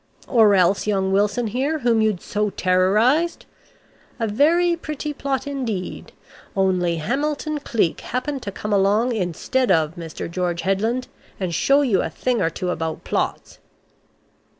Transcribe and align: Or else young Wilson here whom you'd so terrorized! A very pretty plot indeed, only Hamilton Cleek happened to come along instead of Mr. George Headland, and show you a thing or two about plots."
Or 0.27 0.55
else 0.55 0.87
young 0.87 1.11
Wilson 1.11 1.45
here 1.45 1.77
whom 1.77 2.01
you'd 2.01 2.21
so 2.21 2.49
terrorized! 2.49 3.45
A 4.19 4.25
very 4.25 4.75
pretty 4.75 5.13
plot 5.13 5.45
indeed, 5.45 6.11
only 6.55 6.95
Hamilton 6.95 7.59
Cleek 7.59 8.01
happened 8.01 8.41
to 8.41 8.51
come 8.51 8.73
along 8.73 9.13
instead 9.13 9.69
of 9.69 9.97
Mr. 9.97 10.27
George 10.27 10.61
Headland, 10.61 11.07
and 11.39 11.53
show 11.53 11.81
you 11.83 12.01
a 12.01 12.09
thing 12.09 12.41
or 12.41 12.49
two 12.49 12.71
about 12.71 13.03
plots." 13.03 13.59